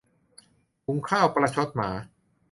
[0.85, 1.89] หุงข้าวประชดหมา